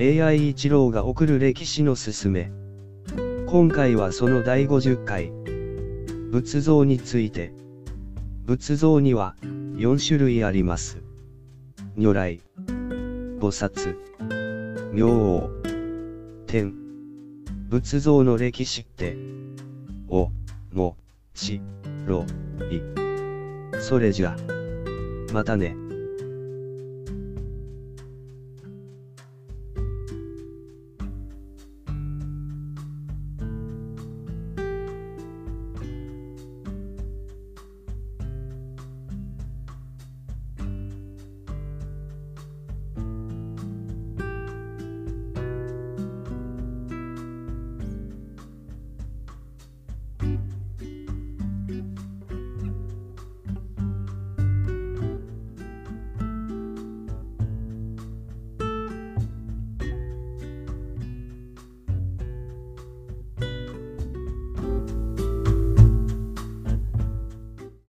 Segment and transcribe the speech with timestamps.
[0.00, 2.52] AI 一郎が送る歴史のすすめ。
[3.48, 5.32] 今回はその第50回。
[6.30, 7.52] 仏像について。
[8.44, 11.02] 仏像には4種類あります。
[11.96, 12.40] 如来、
[13.40, 13.96] 菩薩、
[14.92, 15.50] 明王、
[16.46, 16.72] 天。
[17.68, 19.16] 仏像の歴史って、
[20.08, 20.30] お、
[20.72, 20.96] も、
[21.34, 21.60] し、
[22.06, 22.24] ろ、
[22.70, 23.80] い。
[23.80, 24.36] それじゃ。
[25.32, 25.87] またね。